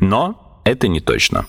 [0.00, 1.46] Но это не точно.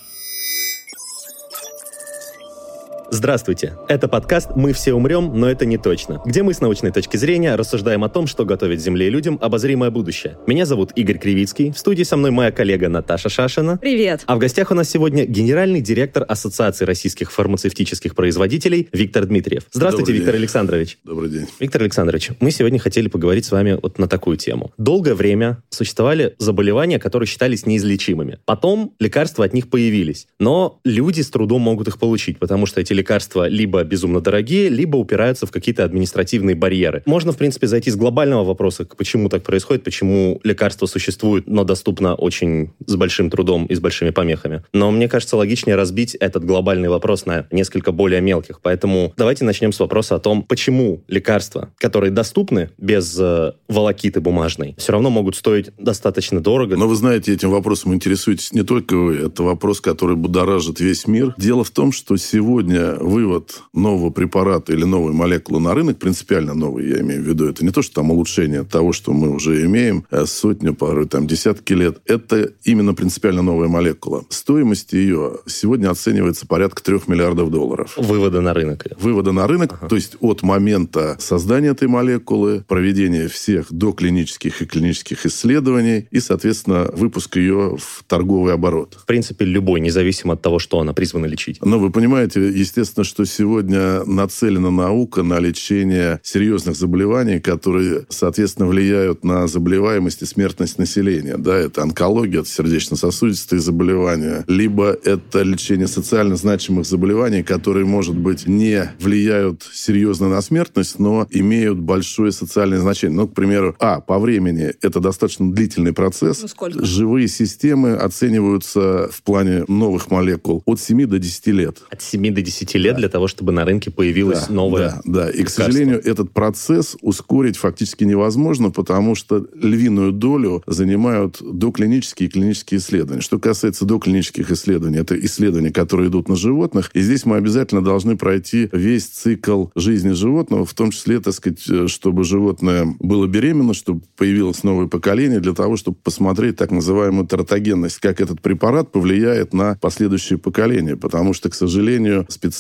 [3.12, 3.76] Здравствуйте!
[3.88, 7.55] Это подкаст «Мы все умрем, но это не точно», где мы с научной точки зрения
[7.55, 10.38] рассуждаем о том, что готовит Земле и людям обозримое будущее.
[10.45, 13.77] Меня зовут Игорь Кривицкий, в студии со мной моя коллега Наташа Шашина.
[13.77, 14.22] Привет!
[14.27, 19.64] А в гостях у нас сегодня генеральный директор Ассоциации российских фармацевтических производителей Виктор Дмитриев.
[19.72, 20.41] Здравствуйте, Добрый Виктор день.
[20.41, 20.98] Александрович.
[21.03, 21.48] Добрый день.
[21.59, 24.72] Виктор Александрович, мы сегодня хотели поговорить с вами вот на такую тему.
[24.78, 28.38] Долгое время существовали заболевания, которые считались неизлечимыми.
[28.45, 30.28] Потом лекарства от них появились.
[30.39, 34.97] Но люди с трудом могут их получить, потому что эти лекарства либо безумно дорогие, либо
[34.97, 37.02] упираются в какие-то административные барьеры.
[37.05, 42.16] Можно, в принципе, зайти с глобального вопроса, почему так происходит, почему лекарства существуют, но доступно
[42.16, 44.64] очень с большим трудом и с большими помехами.
[44.73, 48.59] Но мне кажется, логичнее разбить этот глобальный вопрос на несколько более мелких.
[48.61, 54.75] Поэтому давайте начнем с вопроса о том, почему лекарства, которые доступны без э, волокиты бумажной,
[54.77, 56.75] все равно могут стоить достаточно дорого.
[56.75, 59.16] Но вы знаете, этим вопросом интересуетесь не только вы.
[59.17, 61.33] Это вопрос, который будоражит весь мир.
[61.38, 66.90] Дело в том, что сегодня вывод нового препарата или новой молекулы на рынок, принципиально новый,
[66.90, 70.06] я имею в виду, это не то, что там улучшение того, что мы уже имеем
[70.12, 72.00] э, сотню, порой там десятки лет.
[72.06, 74.26] Это именно принципиально новая молекула.
[74.30, 77.94] Стоимость ее сегодня оценивается порядка трех миллиардов долларов.
[77.98, 78.86] Вывода на рынок.
[79.00, 85.26] вывода на рынок, то есть от момента создания этой молекулы, проведения всех доклинических и клинических
[85.26, 88.98] исследований и, соответственно, выпуск ее в торговый оборот.
[89.02, 91.60] В принципе, любой, независимо от того, что она призвана лечить.
[91.61, 99.23] Но вы понимаете, естественно, что сегодня нацелена наука на лечение серьезных заболеваний, которые, соответственно, влияют
[99.23, 101.38] на заболеваемость и смертность населения.
[101.38, 108.48] Да, это онкология, это сердечно-сосудистые заболевания, либо это лечение социально значимых заболеваний, которые, может быть,
[108.48, 113.16] не влияют серьезно на смертность, но имеют большое социальное значение.
[113.16, 116.42] Ну, к примеру, а, по времени это достаточно длительный процесс.
[116.42, 116.86] Ну, сколько?
[116.86, 121.78] Живые системы оцениваются в плане новых молекул от 7 до 10 лет.
[121.90, 125.30] От 7 до 10 лет для того, чтобы на рынке появилась Да, новая Да, да.
[125.30, 125.63] И, к лекарство.
[125.63, 133.21] сожалению, этот процесс ускорить фактически невозможно, потому что львиную долю занимают доклинические и клинические исследования.
[133.21, 136.91] Что касается доклинических исследований, это исследования, которые идут на животных.
[136.94, 141.63] И здесь мы обязательно должны пройти весь цикл жизни животного, в том числе, так сказать,
[141.69, 147.27] э, чтобы животное было беременно, чтобы появилось новое поколение, для того, чтобы посмотреть так называемую
[147.27, 150.95] тератогенность, как этот препарат повлияет на последующие поколения.
[150.95, 152.58] Потому что, к сожалению, специалисты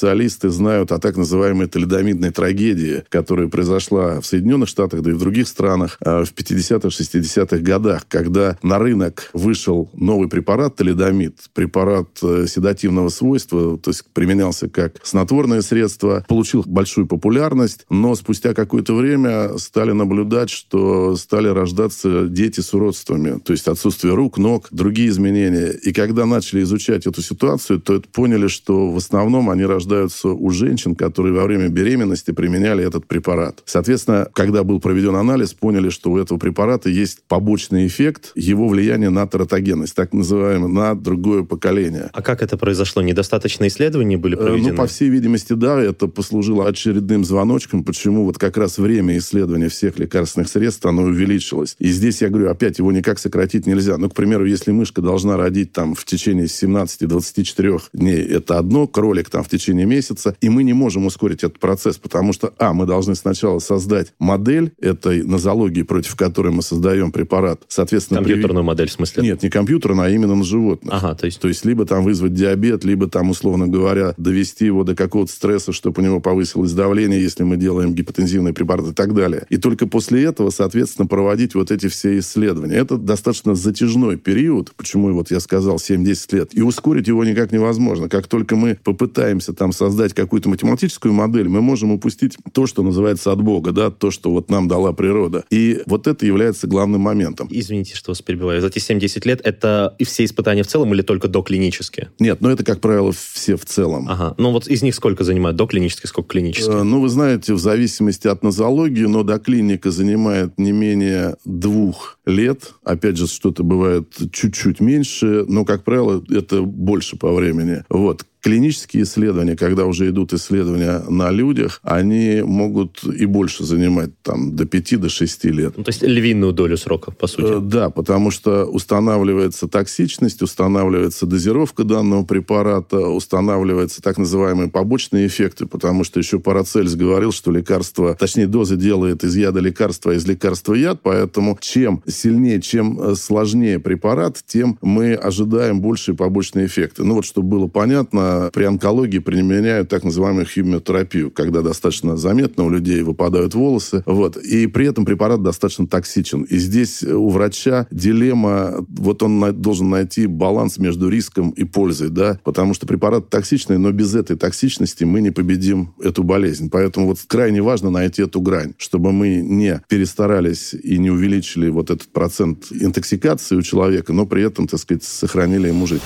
[0.49, 5.47] знают о так называемой талидомидной трагедии, которая произошла в Соединенных Штатах, да и в других
[5.47, 12.45] странах э, в 50-х, 60-х годах, когда на рынок вышел новый препарат талидомид, препарат э,
[12.47, 19.57] седативного свойства, то есть применялся как снотворное средство, получил большую популярность, но спустя какое-то время
[19.57, 25.71] стали наблюдать, что стали рождаться дети с уродствами, то есть отсутствие рук, ног, другие изменения.
[25.71, 29.88] И когда начали изучать эту ситуацию, то это поняли, что в основном они рождаются
[30.23, 33.61] у женщин, которые во время беременности применяли этот препарат.
[33.65, 39.09] Соответственно, когда был проведен анализ, поняли, что у этого препарата есть побочный эффект его влияния
[39.09, 42.09] на тератогенность, так называемый, на другое поколение.
[42.13, 43.01] А как это произошло?
[43.01, 44.71] Недостаточно исследований были Э, проведены?
[44.71, 49.69] Ну, по всей видимости, да, это послужило очередным звоночком, почему вот как раз время исследования
[49.69, 51.75] всех лекарственных средств, оно увеличилось.
[51.79, 53.97] И здесь, я говорю, опять, его никак сократить нельзя.
[53.97, 59.29] Ну, к примеру, если мышка должна родить там в течение 17-24 дней, это одно, кролик
[59.29, 62.85] там в течение месяца, и мы не можем ускорить этот процесс, потому что, а, мы
[62.85, 67.61] должны сначала создать модель этой нозологии, против которой мы создаем препарат.
[67.67, 69.23] Соответственно, Компьютерную модель, в смысле?
[69.23, 70.93] Нет, не компьютерную, а именно на животных.
[70.93, 71.39] Ага, то есть...
[71.39, 75.71] То есть либо там вызвать диабет, либо там, условно говоря, довести его до какого-то стресса,
[75.71, 79.45] чтобы у него повысилось давление, если мы делаем гипотензивный препарат и так далее.
[79.49, 82.75] И только после этого, соответственно, проводить вот эти все исследования.
[82.75, 86.49] Это достаточно затяжной период, почему вот я сказал 7-10 лет.
[86.53, 88.09] И ускорить его никак невозможно.
[88.09, 93.31] Как только мы попытаемся там создать какую-то математическую модель, мы можем упустить то, что называется
[93.31, 95.43] от Бога, да, то, что вот нам дала природа.
[95.51, 97.49] И вот это является главным моментом.
[97.51, 98.61] Извините, что вас перебиваю.
[98.61, 102.11] За эти 7-10 лет это и все испытания в целом или только доклинические?
[102.19, 104.07] Нет, ну это, как правило, все в целом.
[104.09, 104.33] Ага.
[104.37, 106.79] Ну вот из них сколько занимают доклинические, сколько клинические?
[106.79, 112.73] Э, ну, вы знаете, в зависимости от нозологии, но доклиника занимает не менее двух лет.
[112.83, 117.83] Опять же, что-то бывает чуть-чуть меньше, но, как правило, это больше по времени.
[117.89, 118.25] Вот.
[118.41, 124.65] Клинические исследования, когда уже идут исследования на людях, они могут и больше занимать там до
[124.65, 125.73] 5 до 6 лет.
[125.75, 127.57] Ну, то есть львиную долю срока, по сути.
[127.57, 135.65] Э, да, потому что устанавливается токсичность, устанавливается дозировка данного препарата, устанавливаются так называемые побочные эффекты,
[135.65, 140.25] потому что еще Парацельс говорил, что лекарство, точнее, доза делает из яда лекарства, а из
[140.25, 147.03] лекарства яд, поэтому чем сильнее, чем э, сложнее препарат, тем мы ожидаем большие побочные эффекты.
[147.03, 152.69] Ну вот, чтобы было понятно, при онкологии применяют так называемую химиотерапию, когда достаточно заметно у
[152.69, 154.03] людей выпадают волосы.
[154.05, 154.37] Вот.
[154.37, 156.43] И при этом препарат достаточно токсичен.
[156.43, 162.39] И здесь у врача дилемма, вот он должен найти баланс между риском и пользой, да,
[162.43, 166.69] потому что препарат токсичный, но без этой токсичности мы не победим эту болезнь.
[166.69, 171.89] Поэтому вот крайне важно найти эту грань, чтобы мы не перестарались и не увеличили вот
[171.89, 176.03] этот процент интоксикации у человека, но при этом, так сказать, сохранили ему жизнь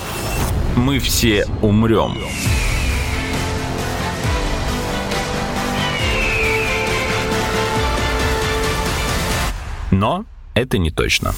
[0.76, 2.13] мы все умрем.
[9.90, 10.24] Но
[10.54, 11.32] это не точно.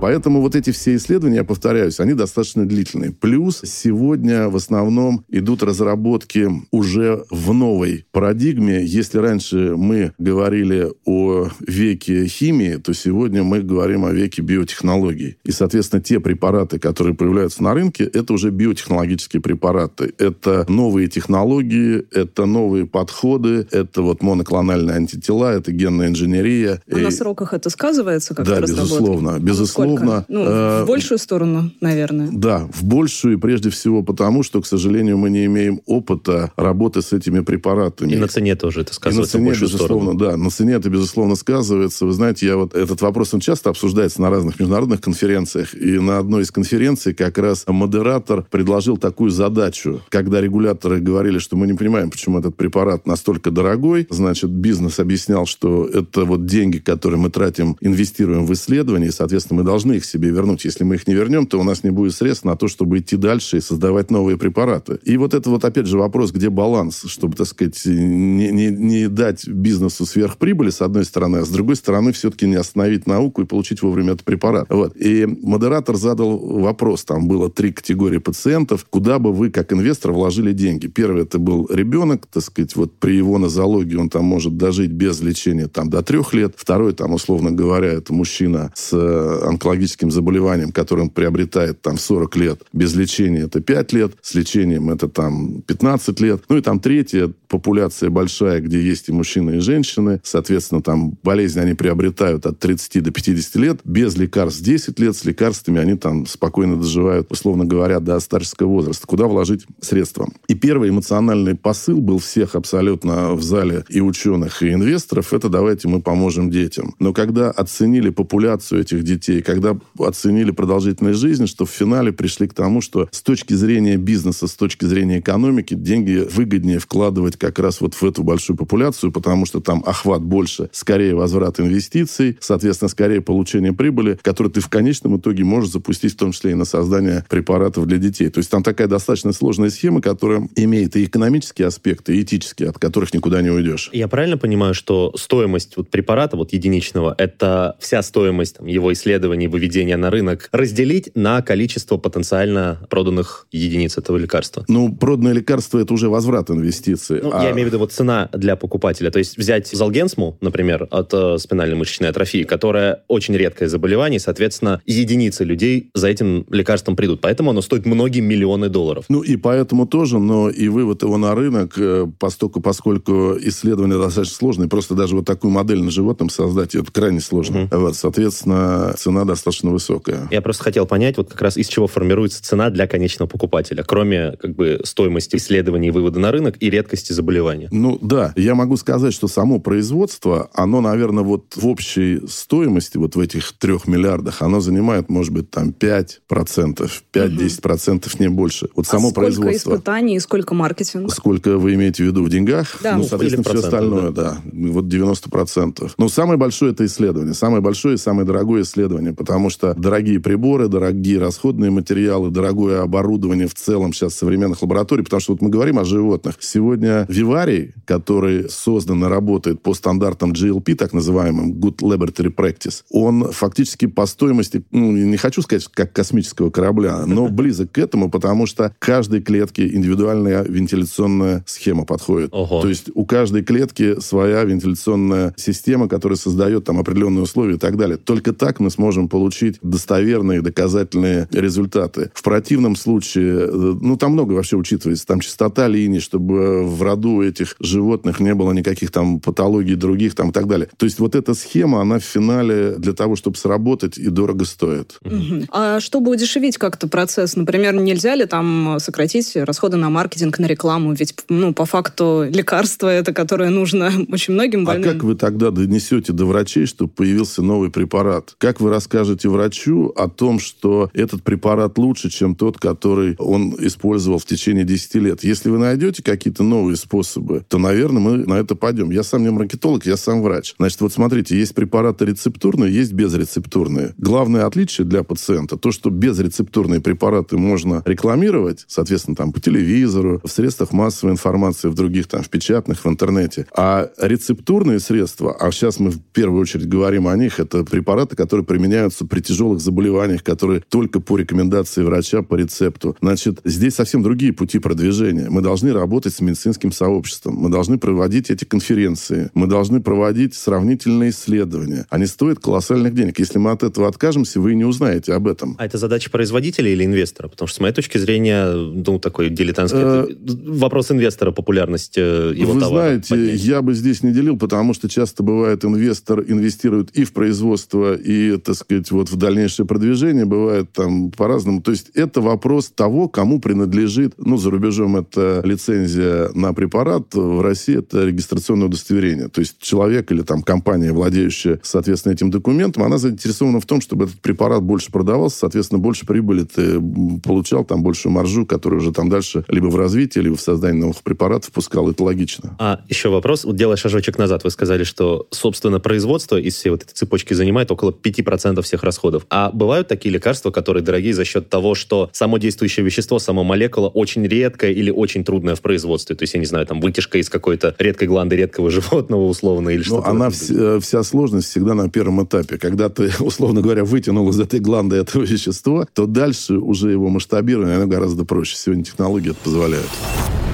[0.00, 3.12] Поэтому вот эти все исследования, я повторяюсь, они достаточно длительные.
[3.12, 8.84] Плюс сегодня в основном идут разработки уже в новой парадигме.
[8.84, 15.38] Если раньше мы говорили о веке химии, то сегодня мы говорим о веке биотехнологий.
[15.44, 20.12] И, соответственно, те препараты, которые появляются на рынке, это уже биотехнологические препараты.
[20.18, 26.82] Это новые технологии, это новые подходы, это вот моноклональные антитела, это генная инженерия.
[26.90, 27.02] А и...
[27.02, 29.38] на сроках это сказывается как Да, безусловно.
[29.40, 30.24] Безусловно безусловно...
[30.28, 32.28] Ну, э, в большую сторону, наверное.
[32.32, 37.02] Да, в большую, и прежде всего потому, что, к сожалению, мы не имеем опыта работы
[37.02, 38.12] с этими препаратами.
[38.12, 40.18] И на цене тоже это сказывается и на цене, безусловно, сторону.
[40.18, 40.36] да.
[40.36, 42.06] На цене это, безусловно, сказывается.
[42.06, 42.74] Вы знаете, я вот...
[42.74, 45.74] Этот вопрос, он часто обсуждается на разных международных конференциях.
[45.74, 51.56] И на одной из конференций как раз модератор предложил такую задачу, когда регуляторы говорили, что
[51.56, 54.06] мы не понимаем, почему этот препарат настолько дорогой.
[54.10, 59.60] Значит, бизнес объяснял, что это вот деньги, которые мы тратим, инвестируем в исследования, и, соответственно,
[59.60, 60.64] мы должны должны их себе вернуть.
[60.64, 63.16] Если мы их не вернем, то у нас не будет средств на то, чтобы идти
[63.16, 64.98] дальше и создавать новые препараты.
[65.04, 69.08] И вот это вот опять же вопрос, где баланс, чтобы, так сказать, не, не, не
[69.08, 73.44] дать бизнесу сверхприбыли, с одной стороны, а с другой стороны, все-таки не остановить науку и
[73.44, 74.66] получить вовремя этот препарат.
[74.70, 74.96] Вот.
[74.96, 80.52] И модератор задал вопрос, там было три категории пациентов, куда бы вы, как инвестор, вложили
[80.52, 80.86] деньги.
[80.86, 85.20] Первый это был ребенок, так сказать, вот при его нозологии он там может дожить без
[85.20, 86.54] лечения там до трех лет.
[86.56, 92.36] Второй, там, условно говоря, это мужчина с онкологией онкологическим заболеванием, которое он приобретает там 40
[92.36, 96.42] лет, без лечения это 5 лет, с лечением это там 15 лет.
[96.48, 100.20] Ну и там третье, популяция большая, где есть и мужчины, и женщины.
[100.22, 103.80] Соответственно, там болезни они приобретают от 30 до 50 лет.
[103.84, 109.06] Без лекарств 10 лет, с лекарствами они там спокойно доживают, условно говоря, до старческого возраста.
[109.06, 110.28] Куда вложить средства?
[110.48, 115.88] И первый эмоциональный посыл был всех абсолютно в зале и ученых, и инвесторов, это давайте
[115.88, 116.94] мы поможем детям.
[117.00, 122.52] Но когда оценили популяцию этих детей, когда оценили продолжительность жизни, что в финале пришли к
[122.52, 127.80] тому, что с точки зрения бизнеса, с точки зрения экономики, деньги выгоднее вкладывать как раз
[127.80, 133.22] вот в эту большую популяцию, потому что там охват больше, скорее возврат инвестиций, соответственно, скорее
[133.22, 137.24] получение прибыли, которую ты в конечном итоге можешь запустить в том числе и на создание
[137.30, 138.28] препаратов для детей.
[138.28, 142.78] То есть там такая достаточно сложная схема, которая имеет и экономические аспекты, и этические, от
[142.78, 143.88] которых никуда не уйдешь.
[143.94, 149.45] Я правильно понимаю, что стоимость вот препарата вот единичного, это вся стоимость там, его исследований
[149.46, 154.64] компании выведения на рынок разделить на количество потенциально проданных единиц этого лекарства?
[154.68, 157.20] Ну, проданное лекарство– это уже возврат инвестиций.
[157.22, 157.42] Ну, а...
[157.42, 159.10] Я имею в виду вот цена для покупателя.
[159.10, 164.20] То есть взять Залгенсму, например, от э, спинальной мышечной атрофии, которая очень редкое заболевание, и,
[164.20, 167.20] соответственно, единицы людей за этим лекарством придут.
[167.20, 169.04] Поэтому оно стоит многие миллионы долларов.
[169.08, 174.36] Ну, и поэтому тоже, но и вывод его на рынок, э, поскольку, поскольку исследование достаточно
[174.36, 177.64] сложное, просто даже вот такую модель на животном создать, это крайне сложно.
[177.64, 177.78] Угу.
[177.78, 179.35] Вот, соответственно, цена достаточно
[179.72, 180.28] высокая.
[180.30, 184.32] Я просто хотел понять, вот как раз из чего формируется цена для конечного покупателя, кроме
[184.32, 187.68] как бы стоимости исследований и вывода на рынок и редкости заболевания.
[187.72, 193.16] Ну да, я могу сказать, что само производство, оно, наверное, вот в общей стоимости, вот
[193.16, 198.22] в этих трех миллиардах, оно занимает, может быть, там 5%, 5-10%, угу.
[198.22, 198.68] не больше.
[198.74, 199.74] Вот а само сколько производство.
[199.74, 201.10] испытаний и сколько маркетинга?
[201.10, 202.76] Сколько вы имеете в виду в деньгах?
[202.82, 202.96] Да.
[202.96, 204.38] Ну, Ну, соответственно, все остальное, да.
[204.44, 204.70] да.
[204.72, 205.92] Вот 90%.
[205.98, 207.34] Но самое большое это исследование.
[207.34, 213.48] Самое большое и самое дорогое исследование, потому что дорогие приборы, дорогие расходные материалы, дорогое оборудование
[213.48, 216.36] в целом сейчас современных лабораторий, потому что вот мы говорим о животных.
[216.38, 223.32] Сегодня виварий, который создан и работает по стандартам GLP, так называемым Good Laboratory Practice, он
[223.32, 228.46] фактически по стоимости, ну, не хочу сказать, как космического корабля, но близок к этому, потому
[228.46, 232.28] что каждой клетке индивидуальная вентиляционная схема подходит.
[232.32, 232.62] Ого.
[232.62, 237.76] То есть у каждой клетки своя вентиляционная система, которая создает там определенные условия и так
[237.76, 237.96] далее.
[237.96, 242.10] Только так мы сможем получить достоверные доказательные результаты.
[242.12, 245.06] В противном случае, э, ну, там много вообще учитывается.
[245.06, 250.28] Там частота линий, чтобы в роду этих животных не было никаких там патологий других там
[250.28, 250.68] и так далее.
[250.76, 254.98] То есть вот эта схема, она в финале для того, чтобы сработать, и дорого стоит.
[255.02, 255.46] Угу.
[255.50, 260.92] А чтобы удешевить как-то процесс, например, нельзя ли там сократить расходы на маркетинг, на рекламу?
[260.92, 264.90] Ведь, ну, по факту лекарство это, которое нужно очень многим больным.
[264.90, 268.34] А как вы тогда донесете до врачей, что появился новый препарат?
[268.36, 274.18] Как вы расскажете врачу о том, что этот препарат лучше, чем тот, который он использовал
[274.18, 275.22] в течение 10 лет?
[275.22, 278.90] Если вы найдете какие-то новые способы, то, наверное, мы на это пойдем.
[278.90, 280.54] Я сам не маркетолог, я сам врач.
[280.58, 283.92] Значит, вот смотрите, есть препараты рецептурные, есть безрецептурные.
[283.98, 290.30] Главное отличие для пациента то, что безрецептурные препараты можно рекламировать, соответственно, там по телевизору, в
[290.30, 293.46] средствах массовой информации, в других там, в печатных, в интернете.
[293.54, 298.46] А рецептурные средства, а сейчас мы в первую очередь говорим о них, это препараты, которые
[298.86, 302.96] применяются при тяжелых заболеваниях, которые только по рекомендации врача, по рецепту.
[303.00, 305.28] Значит, здесь совсем другие пути продвижения.
[305.28, 311.10] Мы должны работать с медицинским сообществом, мы должны проводить эти конференции, мы должны проводить сравнительные
[311.10, 311.86] исследования.
[311.90, 313.18] Они стоят колоссальных денег.
[313.18, 315.56] Если мы от этого откажемся, вы не узнаете об этом.
[315.58, 317.28] А это задача производителя или инвестора?
[317.28, 319.80] Потому что, с моей точки зрения, ну, такой дилетантский...
[319.80, 320.06] Э,
[320.46, 322.88] вопрос инвестора, популярность э, его Вы товара.
[322.88, 323.40] знаете, поднять.
[323.40, 328.36] я бы здесь не делил, потому что часто бывает инвестор инвестирует и в производство, и,
[328.38, 330.24] так сказать, вот в дальнейшее продвижение.
[330.24, 331.62] Бывает там по-разному.
[331.62, 337.40] То есть это вопрос того, кому принадлежит, ну, за рубежом это лицензия на препарат, в
[337.40, 339.28] России это регистрационное удостоверение.
[339.28, 344.04] То есть человек или там компания, владеющая, соответственно, этим документом, она заинтересована в том, чтобы
[344.04, 346.80] этот препарат больше продавался, соответственно, больше прибыли ты
[347.22, 351.02] получал, там большую маржу, которую уже там дальше либо в развитии, либо в создании новых
[351.02, 351.90] препаратов пускал.
[351.90, 352.56] Это логично.
[352.58, 353.46] А еще вопрос.
[353.46, 357.90] Делая шажочек назад, вы сказали, что, собственно, производство из всей вот этой цепочки занимает около
[357.90, 359.26] 5% всех расходов.
[359.30, 363.88] А бывают такие лекарства, которые дорогие за счет того, что само действующее вещество, сама молекула
[363.88, 366.14] очень редкая или очень трудная в производстве?
[366.16, 369.82] То есть, я не знаю, там вытяжка из какой-то редкой гланды редкого животного, условно, или
[369.82, 370.08] что-то.
[370.08, 372.58] она вся, вся сложность всегда на первом этапе.
[372.58, 377.76] Когда ты, условно говоря, вытянул из этой гланды этого вещества, то дальше уже его масштабирование
[377.76, 378.56] оно гораздо проще.
[378.56, 379.90] Сегодня технологии это позволяют.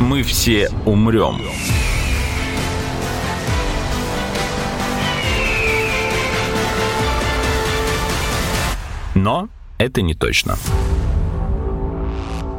[0.01, 1.37] Мы все умрем.
[9.15, 10.57] Но это не точно.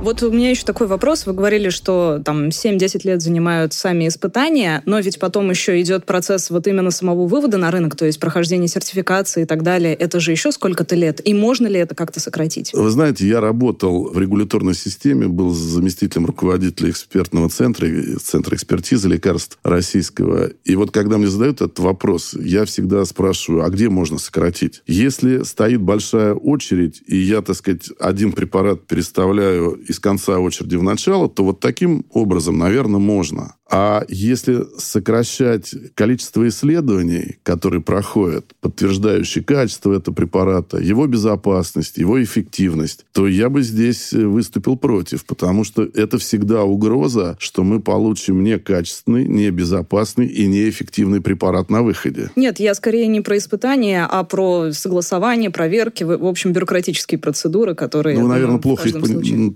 [0.03, 1.25] Вот у меня еще такой вопрос.
[1.25, 6.49] Вы говорили, что там 7-10 лет занимают сами испытания, но ведь потом еще идет процесс
[6.49, 9.93] вот именно самого вывода на рынок, то есть прохождение сертификации и так далее.
[9.93, 11.25] Это же еще сколько-то лет.
[11.25, 12.73] И можно ли это как-то сократить?
[12.73, 17.87] Вы знаете, я работал в регуляторной системе, был заместителем руководителя экспертного центра,
[18.21, 20.49] Центра экспертизы лекарств российского.
[20.65, 24.81] И вот когда мне задают этот вопрос, я всегда спрашиваю, а где можно сократить?
[24.85, 30.83] Если стоит большая очередь, и я, так сказать, один препарат переставляю из конца очереди в
[30.83, 33.55] начало, то вот таким образом, наверное, можно.
[33.75, 43.03] А если сокращать количество исследований, которые проходят, подтверждающие качество этого препарата, его безопасность, его эффективность,
[43.13, 49.27] то я бы здесь выступил против, потому что это всегда угроза, что мы получим некачественный,
[49.27, 52.29] небезопасный и неэффективный препарат на выходе.
[52.35, 58.19] Нет, я скорее не про испытания, а про согласование, проверки, в общем, бюрократические процедуры, которые...
[58.19, 58.93] Ну, наверное, плохо их,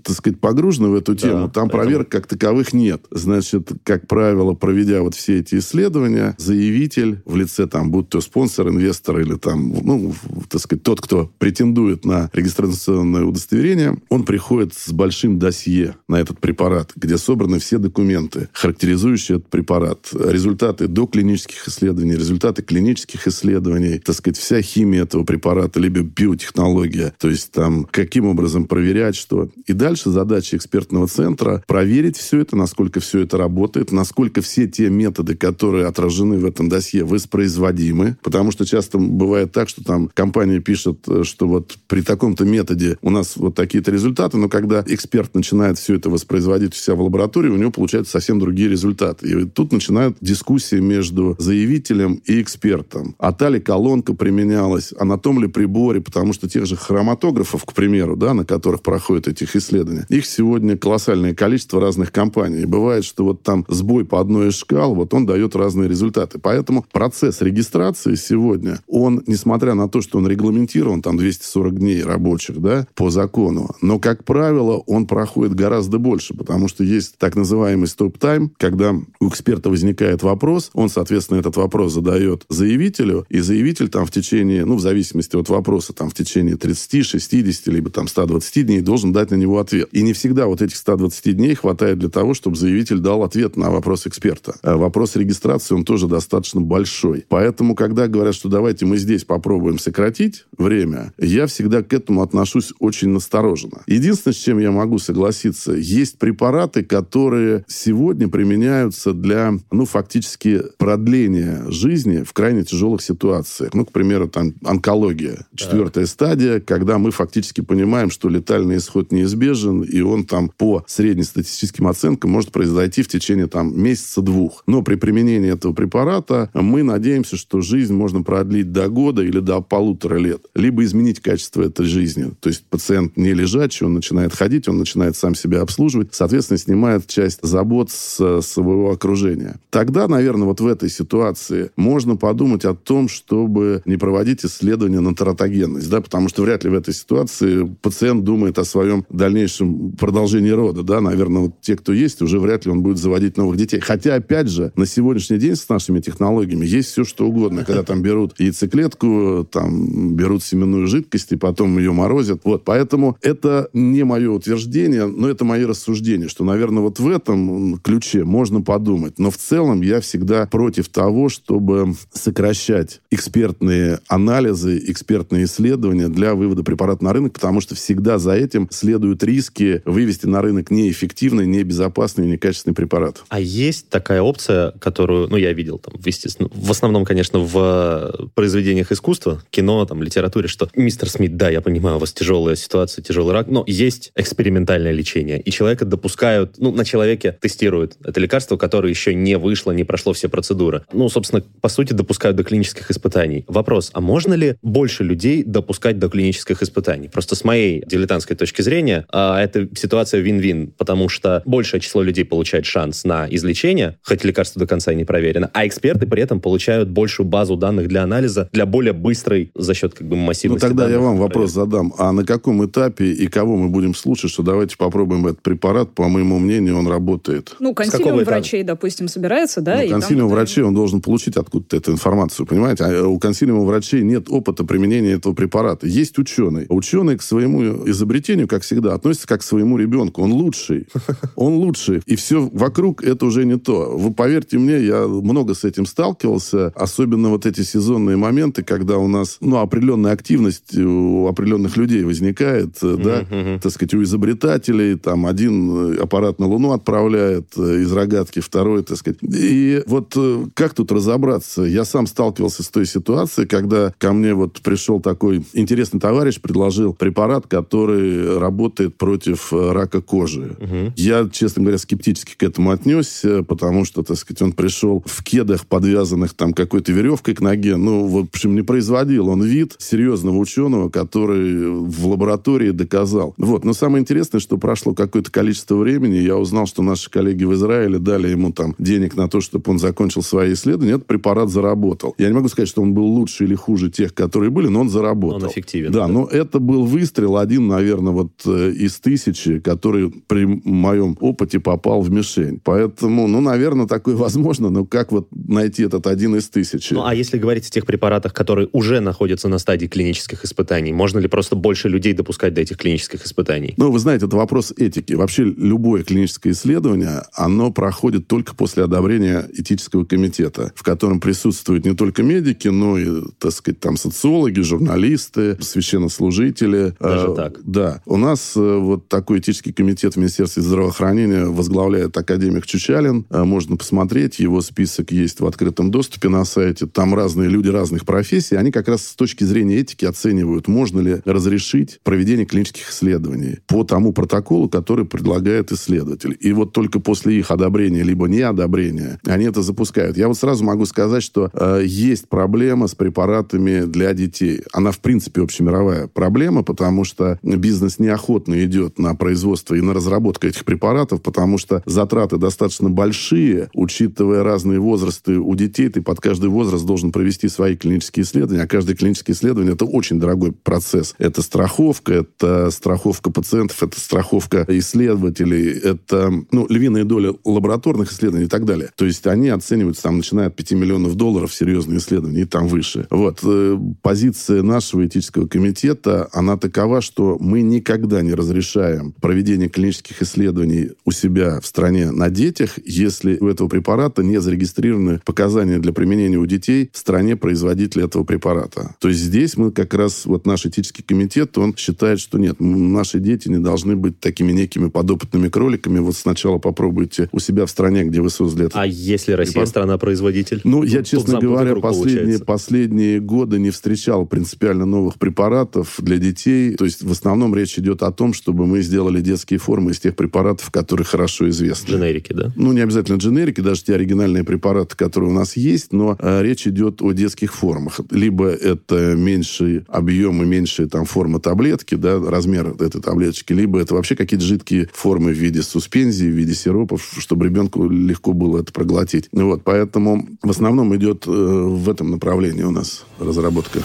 [0.02, 1.46] так сказать, погружены в эту тему.
[1.46, 1.82] Да, Там поэтому...
[1.82, 3.02] проверок как таковых нет.
[3.12, 8.68] Значит, как правило, проведя вот все эти исследования, заявитель в лице там, будь то спонсор,
[8.68, 10.12] инвестор или там, ну,
[10.48, 16.40] так сказать, тот, кто претендует на регистрационное удостоверение, он приходит с большим досье на этот
[16.40, 24.14] препарат, где собраны все документы, характеризующие этот препарат, результаты доклинических исследований, результаты клинических исследований, так
[24.16, 29.48] сказать, вся химия этого препарата, либо биотехнология, то есть там каким образом проверять что.
[29.66, 34.88] И дальше задача экспертного центра проверить все это, насколько все это работает, насколько все те
[34.88, 40.37] методы, которые отражены в этом досье, воспроизводимы, потому что часто бывает так, что там компания
[40.60, 45.78] пишет, что вот при таком-то методе у нас вот такие-то результаты, но когда эксперт начинает
[45.78, 49.28] все это воспроизводить у себя в лаборатории, у него получаются совсем другие результаты.
[49.28, 53.14] И тут начинают дискуссии между заявителем и экспертом.
[53.18, 57.64] А та ли колонка применялась, а на том ли приборе, потому что тех же хроматографов,
[57.64, 62.62] к примеру, да, на которых проходят этих исследования, их сегодня колоссальное количество разных компаний.
[62.62, 66.38] И бывает, что вот там сбой по одной из шкал, вот он дает разные результаты.
[66.38, 72.60] Поэтому процесс регистрации сегодня, он, несмотря на то, что он регламентирован, там 240 дней рабочих,
[72.60, 77.88] да, по закону, но, как правило, он проходит гораздо больше, потому что есть так называемый
[77.88, 84.06] стоп-тайм, когда у эксперта возникает вопрос, он, соответственно, этот вопрос задает заявителю, и заявитель там
[84.06, 88.66] в течение, ну, в зависимости от вопроса, там в течение 30, 60, либо там 120
[88.66, 89.88] дней должен дать на него ответ.
[89.92, 93.70] И не всегда вот этих 120 дней хватает для того, чтобы заявитель дал ответ на
[93.70, 94.54] вопрос эксперта.
[94.62, 97.24] А вопрос регистрации, он тоже достаточно большой.
[97.28, 100.17] Поэтому, когда говорят, что давайте мы здесь попробуем сократить
[100.56, 103.82] время, я всегда к этому отношусь очень настороженно.
[103.86, 111.64] Единственное, с чем я могу согласиться, есть препараты, которые сегодня применяются для, ну, фактически продления
[111.68, 113.74] жизни в крайне тяжелых ситуациях.
[113.74, 116.12] Ну, к примеру, там онкология, четвертая так.
[116.12, 122.30] стадия, когда мы фактически понимаем, что летальный исход неизбежен, и он там по среднестатистическим оценкам
[122.30, 124.64] может произойти в течение там месяца-двух.
[124.66, 129.60] Но при применении этого препарата мы надеемся, что жизнь можно продлить до года или до
[130.08, 130.40] полутора лет.
[130.54, 132.32] Либо изменить качество этой жизни.
[132.40, 137.06] То есть пациент не лежачий, он начинает ходить, он начинает сам себя обслуживать, соответственно, снимает
[137.06, 139.56] часть забот с своего окружения.
[139.70, 145.14] Тогда, наверное, вот в этой ситуации можно подумать о том, чтобы не проводить исследования на
[145.14, 150.50] тератогенность, да, потому что вряд ли в этой ситуации пациент думает о своем дальнейшем продолжении
[150.50, 153.80] рода, да, наверное, вот те, кто есть, уже вряд ли он будет заводить новых детей.
[153.80, 157.64] Хотя, опять же, на сегодняшний день с нашими технологиями есть все, что угодно.
[157.64, 162.40] Когда там берут яйцеклетку, там берут семенную жидкость и потом ее морозят.
[162.44, 167.78] Вот, поэтому это не мое утверждение, но это мои рассуждения, что, наверное, вот в этом
[167.78, 169.18] ключе можно подумать.
[169.18, 176.62] Но в целом я всегда против того, чтобы сокращать экспертные анализы, экспертные исследования для вывода
[176.62, 182.26] препарата на рынок, потому что всегда за этим следуют риски вывести на рынок неэффективный, небезопасный,
[182.26, 183.22] некачественный препарат.
[183.28, 188.92] А есть такая опция, которую, ну, я видел там, естественно, в основном, конечно, в произведениях
[188.92, 193.32] искусства, кино, там, литературе, что мистер Смит, да, я понимаю, у вас тяжелая ситуация, тяжелый
[193.32, 198.90] рак, но есть экспериментальное лечение, и человека допускают, ну, на человеке тестируют это лекарство, которое
[198.90, 200.84] еще не вышло, не прошло все процедуры.
[200.92, 203.44] Ну, собственно, по сути, допускают до клинических испытаний.
[203.48, 207.08] Вопрос, а можно ли больше людей допускать до клинических испытаний?
[207.08, 212.24] Просто с моей дилетантской точки зрения, а, это ситуация вин-вин, потому что большее число людей
[212.24, 216.40] получает шанс на излечение, хоть лекарство до конца и не проверено, а эксперты при этом
[216.40, 220.68] получают большую базу данных для анализа, для более быстрой за счет как бы массивности Ну,
[220.68, 221.94] тогда я вам вопрос задам.
[221.98, 226.08] А на каком этапе и кого мы будем слушать, что давайте попробуем этот препарат, по
[226.08, 227.54] моему мнению, он работает?
[227.60, 229.80] Ну, консилиум врачей, допустим, собирается, да?
[229.82, 230.36] Ну, консилиум там...
[230.36, 232.84] врачей, он должен получить откуда-то эту информацию, понимаете?
[232.84, 235.86] А у консилиума врачей нет опыта применения этого препарата.
[235.86, 236.66] Есть ученый.
[236.68, 240.22] Ученый к своему изобретению, как всегда, относится как к своему ребенку.
[240.22, 240.86] Он лучший.
[241.36, 242.02] Он лучший.
[242.06, 243.96] И все вокруг это уже не то.
[243.96, 246.72] Вы поверьте мне, я много с этим сталкивался.
[246.74, 252.78] Особенно вот эти сезонные моменты, когда у нас ну, определенная активность у определенных людей возникает,
[252.82, 253.24] да,
[253.62, 254.96] так сказать, у изобретателей.
[254.96, 259.18] Там один аппарат на Луну отправляет из рогатки, второй, так сказать.
[259.22, 260.16] И вот
[260.54, 261.62] как тут разобраться?
[261.62, 266.94] Я сам сталкивался с той ситуацией, когда ко мне вот пришел такой интересный товарищ, предложил
[266.94, 270.56] препарат, который работает против рака кожи.
[270.58, 270.94] Угу.
[270.96, 275.66] Я, честно говоря, скептически к этому отнесся, потому что, так сказать, он пришел в кедах,
[275.66, 277.76] подвязанных там какой-то веревкой к ноге.
[277.76, 283.34] Ну, в общем, не производил он вид серьезного ученого, который в лаборатории доказал.
[283.36, 283.64] Вот.
[283.64, 287.98] Но самое интересное, что прошло какое-то количество времени, я узнал, что наши коллеги в Израиле
[287.98, 290.94] дали ему там денег на то, чтобы он закончил свои исследования.
[290.94, 292.14] Этот препарат заработал.
[292.18, 294.90] Я не могу сказать, что он был лучше или хуже тех, которые были, но он
[294.90, 295.42] заработал.
[295.42, 295.92] Он эффективен.
[295.92, 301.16] Да, да, но это был выстрел один, наверное, вот э, из тысячи, который при моем
[301.20, 302.60] опыте попал в мишень.
[302.62, 306.94] Поэтому, ну, наверное, такое возможно, но как вот найти этот один из тысячи?
[306.94, 310.92] Ну, а если говорить о тех препаратах, которые уже находятся находятся на стадии клинических испытаний?
[310.92, 313.74] Можно ли просто больше людей допускать до этих клинических испытаний?
[313.76, 315.14] Ну, вы знаете, это вопрос этики.
[315.14, 321.94] Вообще любое клиническое исследование, оно проходит только после одобрения этического комитета, в котором присутствуют не
[321.94, 326.94] только медики, но и, так сказать, там социологи, журналисты, священнослужители.
[327.00, 327.60] Даже а, так?
[327.64, 328.02] Да.
[328.06, 333.24] У нас э, вот такой этический комитет в Министерстве здравоохранения возглавляет академик Чучалин.
[333.30, 336.86] А, можно посмотреть, его список есть в открытом доступе на сайте.
[336.86, 338.56] Там разные люди разных профессий.
[338.56, 343.84] Они как раз с точки зрения этики оценивают, можно ли разрешить проведение клинических исследований по
[343.84, 346.36] тому протоколу, который предлагает исследователь.
[346.40, 350.16] И вот только после их одобрения либо неодобрения они это запускают.
[350.16, 354.62] Я вот сразу могу сказать, что э, есть проблема с препаратами для детей.
[354.72, 360.46] Она, в принципе, общемировая проблема, потому что бизнес неохотно идет на производство и на разработку
[360.46, 366.50] этих препаратов, потому что затраты достаточно большие, учитывая разные возрасты у детей, ты под каждый
[366.50, 371.14] возраст должен провести свои клинические исследования, а каждое клиническое исследование– это очень дорогой процесс.
[371.18, 378.48] Это страховка, это страховка пациентов, это страховка исследователей, это ну, львиная доля лабораторных исследований и
[378.48, 378.90] так далее.
[378.96, 383.06] То есть они оцениваются, там, начиная от 5 миллионов долларов, серьезные исследования, и там выше.
[383.10, 383.40] Вот.
[383.42, 390.90] Э, позиция нашего этического комитета, она такова, что мы никогда не разрешаем проведение клинических исследований
[391.04, 396.38] у себя в стране на детях, если у этого препарата не зарегистрированы показания для применения
[396.38, 398.94] у детей в стране производителя этого препарата.
[399.00, 403.18] То есть здесь мы как раз, вот наш этический комитет, он считает, что нет, наши
[403.20, 405.98] дети не должны быть такими некими подопытными кроликами.
[405.98, 408.80] Вот сначала попробуйте у себя в стране, где вы создали это.
[408.80, 410.60] А если Россия страна-производитель?
[410.64, 416.74] Ну, я, честно говоря, последние, последние годы не встречал принципиально новых препаратов для детей.
[416.74, 420.16] То есть в основном речь идет о том, чтобы мы сделали детские формы из тех
[420.16, 421.92] препаратов, которые хорошо известны.
[421.92, 422.52] Дженерики, да?
[422.56, 426.66] Ну, не обязательно дженерики, даже те оригинальные препараты, которые у нас есть, но э, речь
[426.66, 428.00] идет о детских формах.
[428.10, 433.94] Либо это меньший объем и меньшая там форма таблетки, да, размер этой таблеточки, либо это
[433.94, 438.72] вообще какие-то жидкие формы в виде суспензии, в виде сиропов, чтобы ребенку легко было это
[438.72, 439.28] проглотить.
[439.32, 443.80] Вот, поэтому в основном идет э, в этом направлении у нас разработка.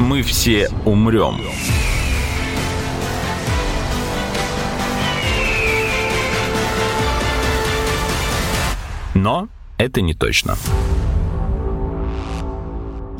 [0.00, 1.36] Мы все умрем.
[9.14, 10.56] Но это не точно.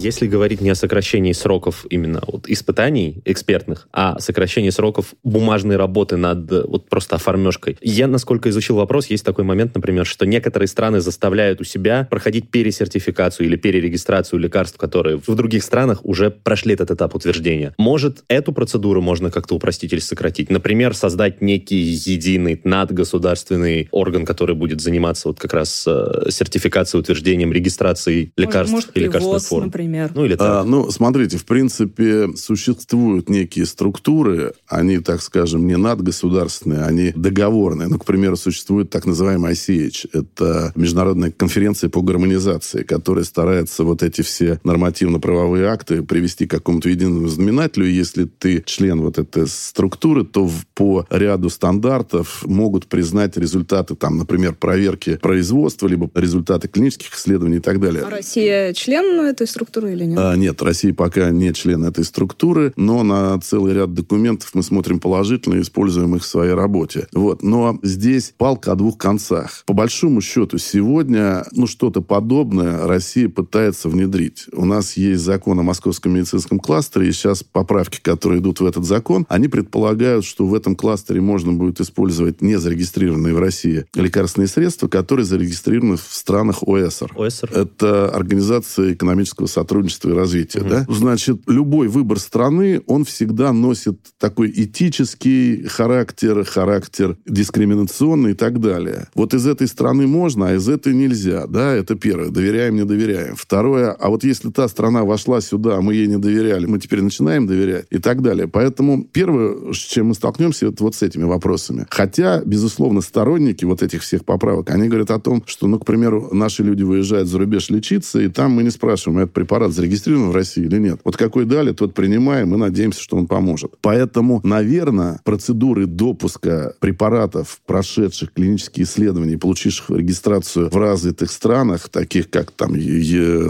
[0.03, 6.17] Если говорить не о сокращении сроков именно вот испытаний экспертных, а сокращении сроков бумажной работы
[6.17, 7.79] над вот просто оформежкой.
[7.83, 12.51] Я, насколько изучил вопрос, есть такой момент, например, что некоторые страны заставляют у себя проходить
[12.51, 17.73] пересертификацию или перерегистрацию лекарств, которые в других странах уже прошли этот этап утверждения.
[17.79, 20.51] Может, эту процедуру можно как-то упростить или сократить?
[20.51, 27.53] Например, создать некий единый надгосударственный орган, который будет заниматься вот как раз э, сертификацией, утверждением,
[27.53, 29.67] регистрацией лекарств может, и лекарственных форм.
[29.67, 30.11] Например например.
[30.15, 30.49] Ну, или так.
[30.49, 37.89] А, ну, смотрите, в принципе, существуют некие структуры, они, так скажем, не надгосударственные, они договорные.
[37.89, 40.11] Ну, к примеру, существует так называемый ICH.
[40.13, 46.89] Это Международная конференция по гармонизации, которая старается вот эти все нормативно-правовые акты привести к какому-то
[46.89, 47.87] единому знаменателю.
[47.87, 54.55] Если ты член вот этой структуры, то по ряду стандартов могут признать результаты, там, например,
[54.55, 58.05] проверки производства, либо результаты клинических исследований и так далее.
[58.05, 59.82] А Россия член этой структуры?
[59.83, 60.19] Структуры или нет?
[60.19, 65.01] А, нет, Россия пока не член этой структуры, но на целый ряд документов мы смотрим
[65.01, 67.09] положительно и используем их в своей работе.
[67.13, 67.43] Вот.
[67.43, 69.65] Но здесь палка о двух концах.
[69.67, 74.47] По большому счету, сегодня ну, что-то подобное Россия пытается внедрить.
[74.53, 78.85] У нас есть закон о московском медицинском кластере, и сейчас поправки, которые идут в этот
[78.85, 84.89] закон, они предполагают, что в этом кластере можно будет использовать незарегистрированные в России лекарственные средства,
[84.89, 87.13] которые зарегистрированы в странах ОЭСР.
[87.17, 87.51] ОЭСР.
[87.55, 90.61] Это Организация экономического сотрудничества сотрудничества и развития.
[90.61, 90.69] Угу.
[90.69, 90.87] Да?
[90.89, 99.09] Значит, любой выбор страны, он всегда носит такой этический характер, характер дискриминационный и так далее.
[99.15, 101.47] Вот из этой страны можно, а из этой нельзя.
[101.47, 102.29] Да, это первое.
[102.29, 103.35] Доверяем, не доверяем.
[103.35, 107.01] Второе, а вот если та страна вошла сюда, а мы ей не доверяли, мы теперь
[107.01, 108.49] начинаем доверять и так далее.
[108.49, 111.87] Поэтому первое, с чем мы столкнемся, это вот с этими вопросами.
[111.89, 116.29] Хотя, безусловно, сторонники вот этих всех поправок, они говорят о том, что, ну, к примеру,
[116.33, 120.35] наши люди выезжают за рубеж лечиться, и там мы не спрашиваем, это препарат зарегистрирован в
[120.35, 121.01] России или нет.
[121.05, 123.75] Вот какой дали, тот принимаем и надеемся, что он поможет.
[123.81, 132.51] Поэтому, наверное, процедуры допуска препаратов, прошедших клинические исследования, получивших регистрацию в развитых странах, таких как
[132.51, 132.75] там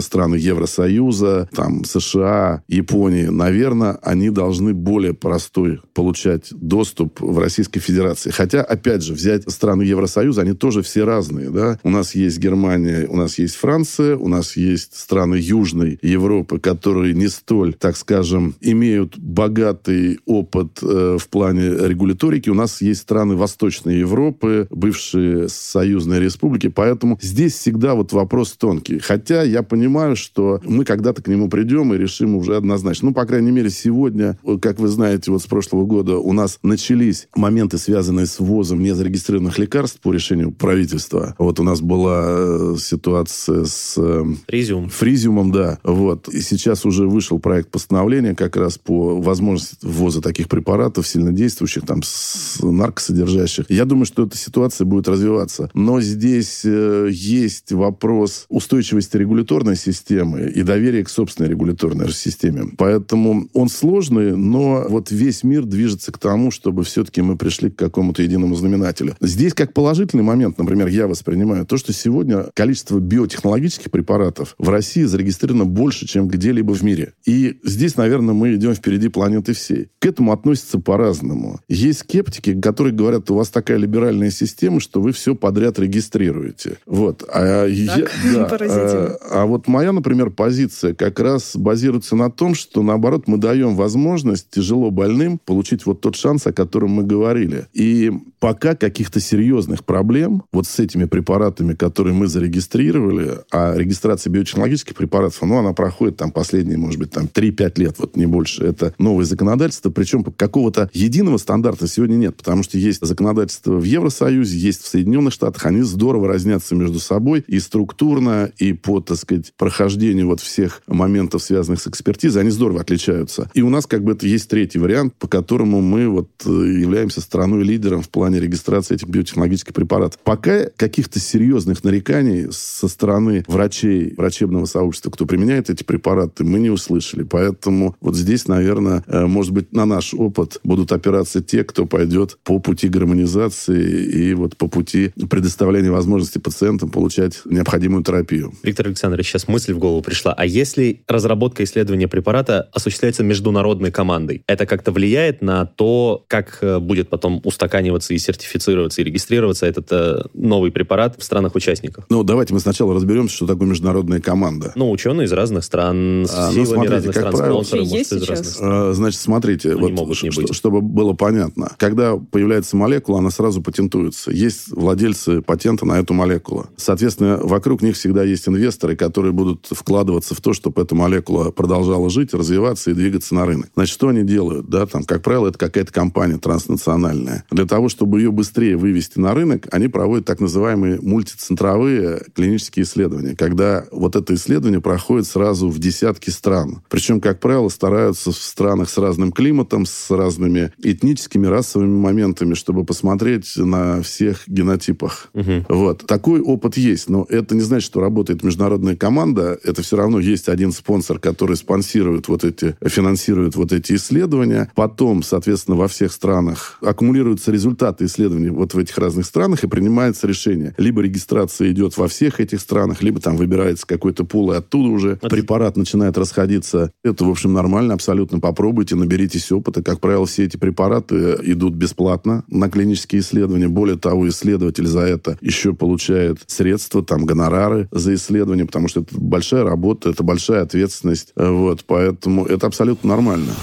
[0.01, 8.29] страны Евросоюза, там США, Японии, наверное, они должны более простой получать доступ в Российской Федерации.
[8.29, 11.49] Хотя, опять же, взять страны Евросоюза, они тоже все разные.
[11.49, 11.79] Да?
[11.83, 16.59] У нас есть Германия, у нас есть Франция, у нас есть страны Южной страны Европы,
[16.59, 22.49] которые не столь, так скажем, имеют богатый опыт э, в плане регуляторики.
[22.49, 28.99] У нас есть страны Восточной Европы, бывшие союзные республики, поэтому здесь всегда вот вопрос тонкий.
[28.99, 33.09] Хотя я понимаю, что мы когда-то к нему придем и решим уже однозначно.
[33.09, 37.27] Ну, по крайней мере, сегодня, как вы знаете, вот с прошлого года у нас начались
[37.35, 41.35] моменты, связанные с ввозом незарегистрированных лекарств по решению правительства.
[41.37, 43.95] Вот у нас была э, ситуация с...
[43.97, 44.89] Э, Фризиум.
[44.89, 45.79] Фризиумом, да.
[45.83, 46.29] Вот.
[46.29, 52.01] И сейчас уже вышел проект постановления как раз по возможности ввоза таких препаратов, сильнодействующих, там,
[52.03, 53.65] с наркосодержащих.
[53.69, 55.69] Я думаю, что эта ситуация будет развиваться.
[55.73, 62.65] Но здесь э, есть вопрос устойчивости регуляторной системы и доверия к собственной регуляторной системе.
[62.77, 67.75] Поэтому он сложный, но вот весь мир движется к тому, чтобы все-таки мы пришли к
[67.75, 69.15] какому-то единому знаменателю.
[69.21, 75.03] Здесь как положительный момент, например, я воспринимаю то, что сегодня количество биотехнологических препаратов в России
[75.03, 77.13] зарегистрировано больше, чем где-либо в мире.
[77.25, 79.89] И здесь, наверное, мы идем впереди планеты всей.
[79.99, 81.59] К этому относятся по-разному.
[81.67, 86.77] Есть скептики, которые говорят, у вас такая либеральная система, что вы все подряд регистрируете.
[86.85, 87.23] Вот.
[87.31, 87.95] А, я,
[88.33, 93.37] да, а, а вот моя, например, позиция как раз базируется на том, что, наоборот, мы
[93.37, 97.67] даем возможность тяжело больным получить вот тот шанс, о котором мы говорили.
[97.73, 104.95] И пока каких-то серьезных проблем вот с этими препаратами, которые мы зарегистрировали, а регистрация биотехнологических
[104.95, 108.63] препаратов, ну, она проходит там последние, может быть, там 3-5 лет, вот не больше.
[108.63, 114.57] Это новое законодательство, причем какого-то единого стандарта сегодня нет, потому что есть законодательство в Евросоюзе,
[114.57, 119.53] есть в Соединенных Штатах, они здорово разнятся между собой и структурно, и по, так сказать,
[119.57, 123.49] прохождению вот всех моментов, связанных с экспертизой, они здорово отличаются.
[123.53, 127.21] И у нас как бы это есть третий вариант, по которому мы вот э, являемся
[127.21, 130.19] страной-лидером в плане регистрации этих биотехнологических препаратов.
[130.23, 136.69] Пока каких-то серьезных нареканий со стороны врачей, врачебного сообщества, кто применяет эти препараты, мы не
[136.69, 137.23] услышали.
[137.23, 142.37] Поэтому вот здесь, наверное, э, может быть, на наш опыт будут опираться те, кто пойдет
[142.43, 148.53] по пути гармонизации и вот по пути предоставления возможности пациентам получать необходимую терапию.
[148.63, 150.33] Виктор Александрович, сейчас мысль в голову пришла.
[150.33, 156.79] А если разработка исследования препарата осуществляется международной командой, это как-то влияет на то, как э,
[156.79, 162.05] будет потом устаканиваться и сертифицироваться, и регистрироваться этот э, новый препарат в странах-участниках?
[162.09, 164.71] Ну, давайте мы сначала разберемся, что такое международная команда.
[164.75, 168.11] Ну, ученые из разных стран, с а, ну, силами смотрите, разных стран, правило, спонсоры, может,
[168.11, 168.71] из разных стран.
[168.71, 170.53] А, значит, смотрите, ну, вот, могут не быть.
[170.53, 171.71] чтобы было понятно.
[171.77, 174.31] Когда появляется молекула, она сразу патентуется.
[174.31, 176.67] Есть владельцы патента на эту молекулу.
[176.77, 182.09] Соответственно, вокруг них всегда есть инвесторы, которые будут вкладываться в то, чтобы эта молекула продолжала
[182.09, 183.69] жить, развиваться и двигаться на рынок.
[183.75, 184.69] Значит, что они делают?
[184.69, 187.43] Да, там, как правило, это какая-то компания транснациональная.
[187.51, 193.35] Для того, чтобы ее быстрее вывести на рынок, они проводят так называемые мультицентровые клинические исследования,
[193.35, 196.81] когда вот это исследование проходит сразу в десятки стран.
[196.89, 202.85] Причем, как правило, стараются в странах с разным климатом, с разными этническими, расовыми моментами, чтобы
[202.85, 205.29] посмотреть на всех генотипах.
[205.33, 205.65] Угу.
[205.69, 206.05] Вот.
[206.05, 209.57] Такой опыт есть, но это не значит, что работает международная команда.
[209.63, 214.71] Это все равно есть один спонсор, который спонсирует вот эти, финансирует вот эти исследования.
[214.75, 220.27] Потом, соответственно, во всех странах аккумулируются результаты исследований вот в этих разных странах и принимается
[220.27, 220.75] решение.
[220.77, 225.17] Либо регистрация идет во всех этих странах, либо там выбирается какой-то пул, и оттуда уже
[225.29, 226.91] препарат начинает расходиться.
[227.03, 228.39] Это, в общем, нормально абсолютно.
[228.39, 229.81] Попробуйте, наберитесь опыта.
[229.81, 233.67] Как правило, все эти препараты идут бесплатно на клинические исследования.
[233.67, 239.15] Более того, исследователь за это еще получает средства, там, гонорары за исследование, потому что это
[239.17, 241.33] большая работа, это большая ответственность.
[241.35, 243.53] Вот, поэтому это абсолютно нормально.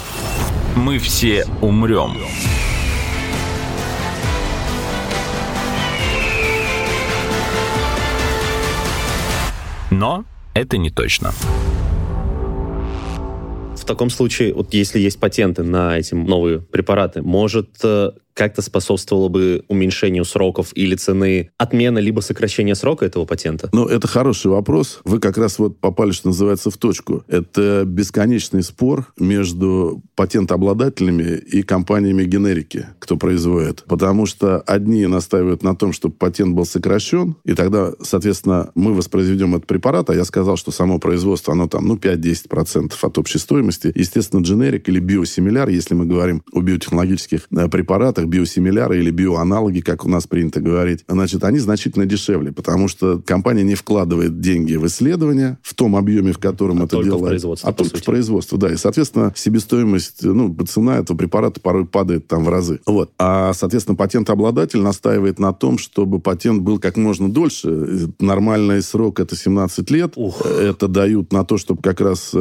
[0.76, 2.12] Мы все умрем.
[9.90, 11.32] Но это не точно.
[13.76, 19.28] В таком случае, вот если есть патенты на эти новые препараты, может э, как-то способствовало
[19.28, 23.68] бы уменьшению сроков или цены отмена либо сокращения срока этого патента?
[23.72, 25.00] Ну, это хороший вопрос.
[25.04, 27.24] Вы как раз вот попали, что называется, в точку.
[27.28, 33.84] Это бесконечный спор между патентообладателями и компаниями генерики, кто производит.
[33.86, 39.54] Потому что одни настаивают на том, чтобы патент был сокращен, и тогда, соответственно, мы воспроизведем
[39.54, 43.92] этот препарат, а я сказал, что само производство, оно там, ну, 5-10% от общей стоимости.
[43.94, 50.04] Естественно, дженерик или биосимиляр, если мы говорим о биотехнологических э, препаратах, биосимиляры или биоаналоги, как
[50.04, 54.86] у нас принято говорить, значит, они значительно дешевле, потому что компания не вкладывает деньги в
[54.86, 57.22] исследования в том объеме, в котором а это делает.
[57.22, 58.02] В производство, а только сути.
[58.02, 58.72] в производство, да.
[58.72, 62.80] И, соответственно, себестоимость, ну, цена этого препарата порой падает там в разы.
[62.86, 63.10] Вот.
[63.18, 68.08] А, соответственно, патентообладатель настаивает на том, чтобы патент был как можно дольше.
[68.18, 70.12] Нормальный срок это 17 лет.
[70.16, 70.46] Ух.
[70.46, 72.38] Это дают на то, чтобы как раз э,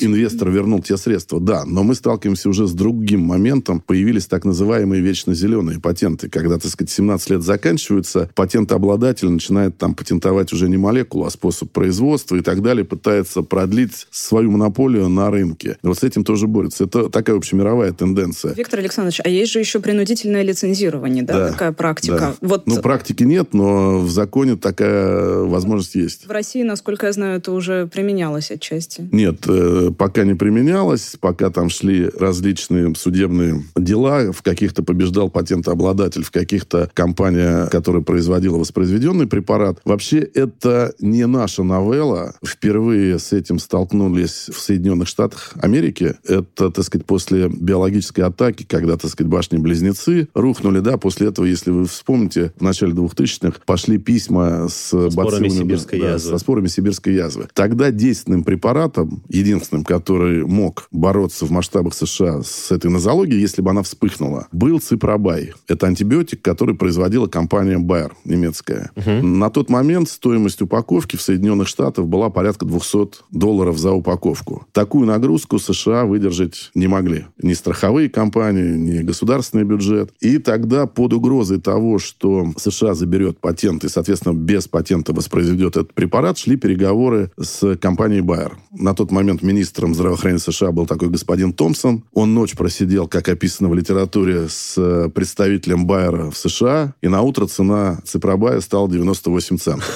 [0.00, 1.40] инвестор вернул те средства.
[1.40, 3.80] Да, но мы сталкиваемся уже с другим моментом.
[3.80, 9.94] Появились так называемые вечно зеленые патенты, когда, так сказать, 17 лет заканчиваются, патентообладатель начинает там
[9.94, 15.30] патентовать уже не молекулу, а способ производства и так далее, пытается продлить свою монополию на
[15.30, 15.78] рынке.
[15.82, 16.84] Вот с этим тоже борется.
[16.84, 18.52] Это такая общемировая тенденция.
[18.54, 22.18] Виктор Александрович, а есть же еще принудительное лицензирование, да, да такая практика?
[22.18, 22.34] Да.
[22.46, 22.66] Вот...
[22.66, 26.26] Ну, практики нет, но в законе такая возможность есть.
[26.26, 29.08] В России, насколько я знаю, это уже применялось отчасти.
[29.10, 36.24] Нет, э, пока не применялось, пока там шли различные судебные дела, в каких-то побеждал патентообладатель,
[36.24, 39.80] в каких-то компания, которая производила воспроизведенный препарат.
[39.84, 42.34] Вообще, это не наша новелла.
[42.44, 46.16] Впервые с этим столкнулись в Соединенных Штатах Америки.
[46.26, 51.70] Это, так сказать, после биологической атаки, когда, так сказать, башни-близнецы рухнули, да, после этого, если
[51.70, 56.30] вы вспомните, в начале 2000-х пошли письма с со спорами сибирской да, язвы.
[56.30, 57.48] со спорами сибирской язвы.
[57.54, 63.70] Тогда действенным препаратом, единственным, который мог бороться в масштабах США с этой нозологией, если бы
[63.70, 65.52] она вспыхнула, был ципробай.
[65.68, 68.90] Это антибиотик, который производила компания Bayer, немецкая.
[68.96, 69.26] Угу.
[69.26, 74.66] На тот момент стоимость упаковки в Соединенных Штатах была порядка 200 долларов за упаковку.
[74.72, 77.26] Такую нагрузку США выдержать не могли.
[77.42, 80.12] Ни страховые компании, ни государственный бюджет.
[80.20, 85.92] И тогда под угрозой того, что США заберет патент и, соответственно, без патента воспроизведет этот
[85.92, 88.52] препарат, шли переговоры с компанией Bayer.
[88.72, 92.04] На тот момент министром здравоохранения США был такой господин Томпсон.
[92.14, 94.77] Он ночь просидел, как описано в литературе, с
[95.14, 99.88] представителем Байера в США, и на утро цена ципробая стала 98 центов.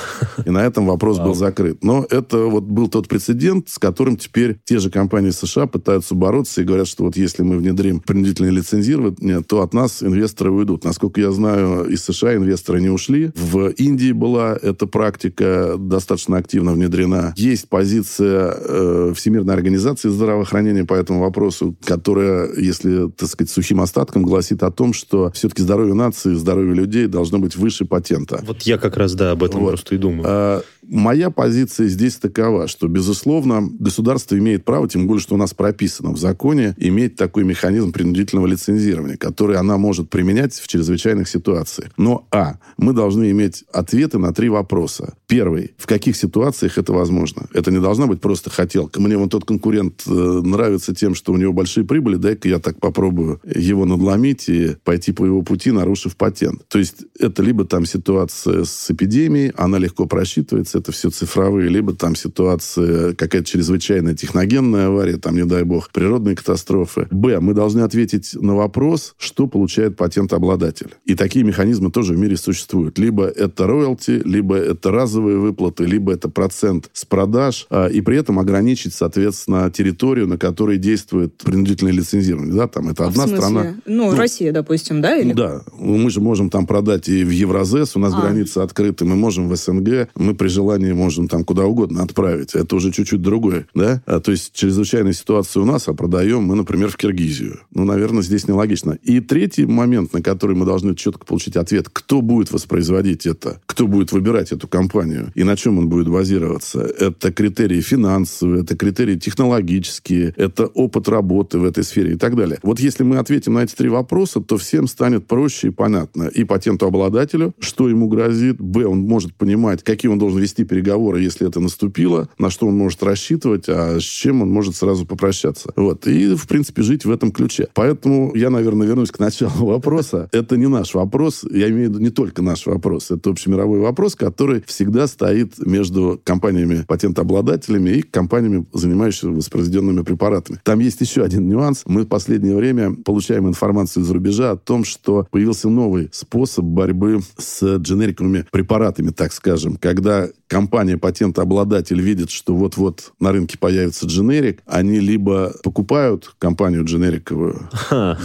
[0.44, 1.84] И на этом вопрос был закрыт.
[1.84, 6.62] Но это вот был тот прецедент, с которым теперь те же компании США пытаются бороться
[6.62, 10.84] и говорят, что вот если мы внедрим принудительное лицензирование, то от нас инвесторы уйдут.
[10.84, 13.30] Насколько я знаю, из США инвесторы не ушли.
[13.34, 17.34] В Индии была эта практика достаточно активно внедрена.
[17.36, 24.22] Есть позиция э, Всемирной организации здравоохранения по этому вопросу, которая, если, так сказать, сухим остатком
[24.22, 28.40] гласит о том, что все-таки здоровье нации, здоровье людей должно быть выше патента.
[28.42, 29.68] Вот я как раз, да, об этом вот.
[29.68, 30.24] просто и думаю.
[30.26, 35.54] А, моя позиция здесь такова, что, безусловно, государство имеет право, тем более, что у нас
[35.54, 41.90] прописано в законе, иметь такой механизм принудительного лицензирования, который она может применять в чрезвычайных ситуациях.
[41.96, 45.14] Но, а, мы должны иметь ответы на три вопроса.
[45.26, 47.46] Первый, в каких ситуациях это возможно?
[47.54, 49.00] Это не должна быть просто хотелка.
[49.00, 52.78] Мне вот тот конкурент э, нравится тем, что у него большие прибыли, дай-ка я так
[52.78, 56.62] попробую его надломить и пойти по его пути, нарушив патент.
[56.68, 61.94] То есть это либо там ситуация с эпидемией, она легко просчитывается, это все цифровые, либо
[61.94, 67.06] там ситуация какая-то чрезвычайная техногенная авария, там, не дай бог, природные катастрофы.
[67.10, 70.94] Б, мы должны ответить на вопрос, что получает патентообладатель.
[71.04, 72.98] И такие механизмы тоже в мире существуют.
[72.98, 78.18] Либо это роялти, либо это разовые выплаты, либо это процент с продаж, а, и при
[78.18, 82.54] этом ограничить, соответственно, территорию, на которой действует принудительное лицензирование.
[82.54, 83.74] Да, там это а одна страна.
[83.86, 85.16] Ну, ну, Россия, допустим, да?
[85.16, 85.32] Или?
[85.32, 85.62] Да.
[85.78, 88.20] Мы же можем там продать и в Евразес, у нас а.
[88.20, 92.54] границы открыты, мы можем в СНГ, мы при желании можем там куда угодно отправить.
[92.54, 94.02] Это уже чуть-чуть другое, да?
[94.06, 97.60] А, то есть чрезвычайная ситуация у нас, а продаем мы, например, в Киргизию.
[97.74, 98.98] Ну, наверное, здесь нелогично.
[99.02, 103.86] И третий момент, на который мы должны четко получить ответ, кто будет воспроизводить это, кто
[103.86, 106.80] будет выбирать эту компанию и на чем он будет базироваться.
[106.80, 112.58] Это критерии финансовые, это критерии технологические, это опыт работы в этой сфере и так далее.
[112.62, 116.24] Вот если мы ответим на эти три вопроса, то всем станет проще и понятно.
[116.24, 121.48] И патентообладателю, что ему грозит, б, он может понимать, какие он должен вести переговоры, если
[121.48, 125.72] это наступило, на что он может рассчитывать, а с чем он может сразу попрощаться.
[125.76, 126.06] Вот.
[126.06, 127.68] И, в принципе, жить в этом ключе.
[127.74, 130.28] Поэтому я, наверное, вернусь к началу вопроса.
[130.32, 134.14] Это не наш вопрос, я имею в виду не только наш вопрос, это общемировой вопрос,
[134.14, 140.60] который всегда стоит между компаниями-патентообладателями и компаниями, занимающимися воспроизведенными препаратами.
[140.64, 141.82] Там есть еще один нюанс.
[141.86, 147.20] Мы в последнее время получаем информацию из-за рубежа о том, что появился новый способ борьбы
[147.38, 154.60] с дженериками препаратами, так скажем, когда компания, патентообладатель видит, что вот-вот на рынке появится дженерик,
[154.66, 157.70] они либо покупают компанию дженериковую,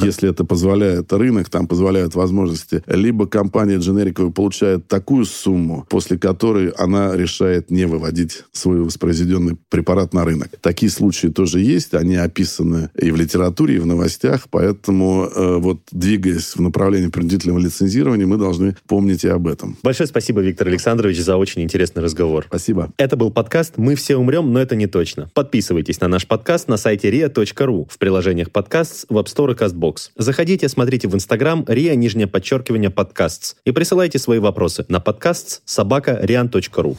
[0.01, 6.67] если это позволяет рынок, там позволяют возможности, либо компания дженериковая получает такую сумму, после которой
[6.71, 10.49] она решает не выводить свой воспроизведенный препарат на рынок.
[10.59, 15.79] Такие случаи тоже есть, они описаны и в литературе, и в новостях, поэтому э, вот
[15.91, 19.77] двигаясь в направлении принудительного лицензирования, мы должны помнить и об этом.
[19.81, 22.16] Большое спасибо, Виктор Александрович, за очень интересный разговор.
[22.47, 22.89] Спасибо.
[22.97, 25.29] Это был подкаст «Мы все умрем, но это не точно».
[25.33, 30.11] Подписывайтесь на наш подкаст на сайте ria.ru, в приложениях подкаст, в App Store и CastBox.
[30.15, 36.19] Заходите, смотрите в Инстаграм ria, нижнее подчеркивание, подкастс и присылайте свои вопросы на подкаст собака
[36.23, 36.97] rian.ru.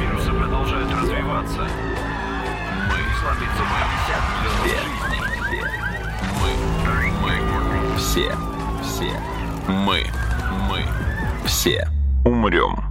[0.00, 1.68] Вирусы продолжают развиваться.
[2.88, 4.78] Мы сломиться мы все.
[6.40, 6.52] Мы.
[7.22, 7.96] Мы.
[7.98, 8.28] Все.
[8.82, 9.12] Все.
[9.68, 10.04] Мы.
[10.68, 10.84] Мы.
[11.46, 11.88] Все.
[12.24, 12.90] Умрем.